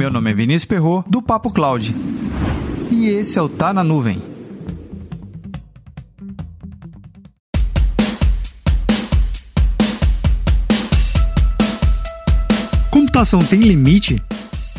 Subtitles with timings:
[0.00, 1.94] Meu nome é Vinícius Perro do Papo Cloud.
[2.90, 4.22] E esse é o Tá na Nuvem.
[12.90, 14.22] Computação tem limite?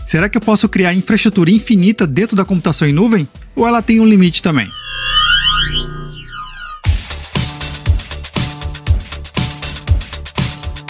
[0.08, 3.28] Será que eu posso criar infraestrutura infinita dentro da computação em nuvem?
[3.56, 4.72] Ou ela tem um limite também?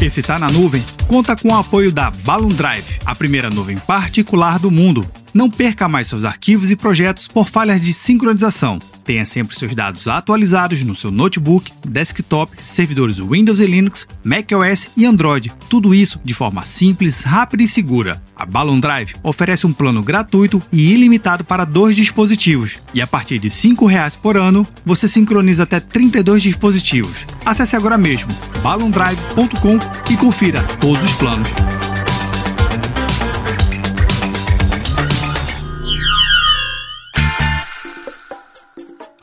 [0.02, 4.57] Esse Tá na Nuvem conta com o apoio da Balloon Drive, a primeira nuvem particular
[4.57, 5.07] do mundo.
[5.34, 8.80] Não perca mais seus arquivos e projetos por falhas de sincronização.
[9.04, 15.06] Tenha sempre seus dados atualizados no seu notebook, desktop, servidores Windows e Linux, macOS e
[15.06, 15.52] Android.
[15.70, 18.21] Tudo isso de forma simples, rápida e segura.
[18.36, 22.78] A Balloon Drive oferece um plano gratuito e ilimitado para dois dispositivos.
[22.93, 27.26] E a partir de R$ 5,00 por ano, você sincroniza até 32 dispositivos.
[27.46, 29.79] Acesse agora mesmo balloondrive.com
[30.12, 31.81] e confira todos os planos.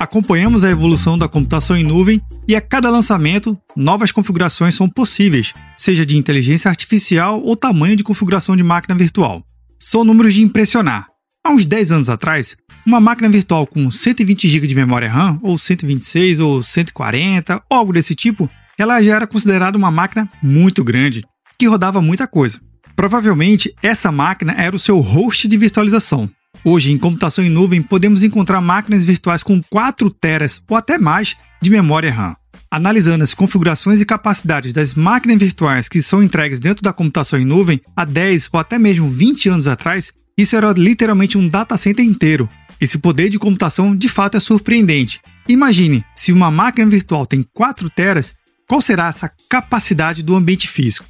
[0.08, 5.52] Acompanhamos a evolução da computação em nuvem e a cada lançamento, novas configurações são possíveis,
[5.76, 9.44] seja de inteligência artificial ou tamanho de configuração de máquina virtual.
[9.78, 11.08] São números de impressionar.
[11.44, 12.56] Há uns 10 anos atrás,
[12.86, 17.92] uma máquina virtual com 120 GB de memória RAM, ou 126 ou 140, ou algo
[17.92, 21.22] desse tipo, ela já era considerada uma máquina muito grande,
[21.58, 22.58] que rodava muita coisa.
[22.96, 26.30] Provavelmente essa máquina era o seu host de virtualização,
[26.64, 31.36] Hoje, em computação em nuvem, podemos encontrar máquinas virtuais com 4 teras ou até mais
[31.62, 32.36] de memória RAM.
[32.70, 37.44] Analisando as configurações e capacidades das máquinas virtuais que são entregues dentro da computação em
[37.44, 42.04] nuvem há 10 ou até mesmo 20 anos atrás, isso era literalmente um data center
[42.04, 42.48] inteiro.
[42.80, 45.20] Esse poder de computação de fato é surpreendente.
[45.48, 48.34] Imagine, se uma máquina virtual tem 4 teras,
[48.68, 51.06] qual será essa capacidade do ambiente físico?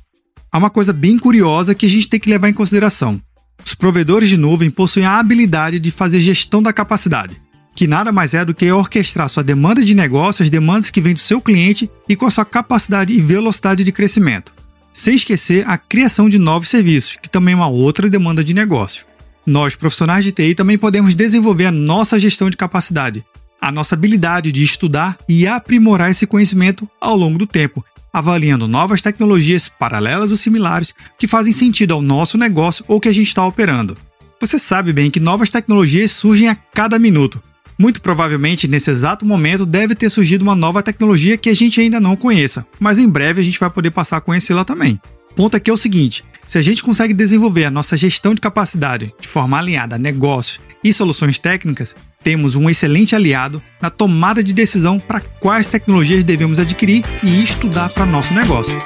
[0.52, 3.20] Há uma coisa bem curiosa que a gente tem que levar em consideração.
[3.68, 7.36] Os provedores de nuvem possuem a habilidade de fazer gestão da capacidade,
[7.74, 11.12] que nada mais é do que orquestrar sua demanda de negócio, as demandas que vêm
[11.12, 14.54] do seu cliente e com a sua capacidade e velocidade de crescimento.
[14.90, 19.04] Sem esquecer a criação de novos serviços, que também é uma outra demanda de negócio.
[19.44, 23.22] Nós, profissionais de TI, também podemos desenvolver a nossa gestão de capacidade,
[23.60, 29.00] a nossa habilidade de estudar e aprimorar esse conhecimento ao longo do tempo, avaliando novas
[29.00, 33.44] tecnologias paralelas ou similares que fazem sentido ao nosso negócio ou que a gente está
[33.46, 33.96] operando.
[34.40, 37.42] Você sabe bem que novas tecnologias surgem a cada minuto.
[37.78, 42.00] Muito provavelmente, nesse exato momento, deve ter surgido uma nova tecnologia que a gente ainda
[42.00, 45.00] não conheça, mas em breve a gente vai poder passar a conhecê-la também.
[45.30, 48.40] O ponto aqui é o seguinte: se a gente consegue desenvolver a nossa gestão de
[48.40, 54.42] capacidade de forma alinhada a negócios e soluções técnicas, temos um excelente aliado na tomada
[54.42, 58.76] de decisão para quais tecnologias devemos adquirir e estudar para nosso negócio.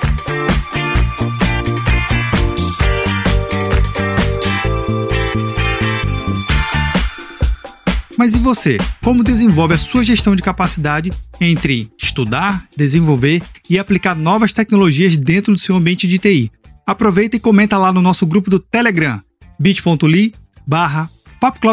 [8.16, 8.78] Mas e você?
[9.03, 11.10] Como desenvolve a sua gestão de capacidade
[11.41, 16.53] entre estudar, desenvolver e aplicar novas tecnologias dentro do seu ambiente de TI?
[16.86, 19.20] Aproveita e comenta lá no nosso grupo do Telegram,
[19.59, 21.10] bit.ly barra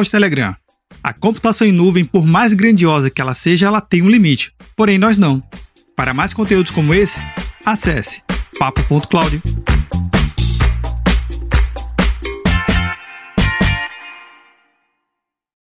[0.10, 0.56] Telegram.
[1.04, 4.52] A computação em nuvem, por mais grandiosa que ela seja, ela tem um limite.
[4.76, 5.42] Porém, nós não.
[5.96, 7.22] Para mais conteúdos como esse,
[7.66, 8.22] acesse
[8.58, 9.42] papo.cloud.